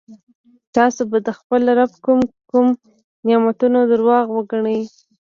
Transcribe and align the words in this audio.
تاسو 0.75 1.01
به 1.09 1.17
د 1.27 1.29
خپل 1.39 1.61
رب 1.77 1.91
کوم 2.05 2.19
کوم 2.51 2.67
نعمتونه 3.27 3.79
درواغ 3.91 4.25
وګڼئ. 4.37 4.81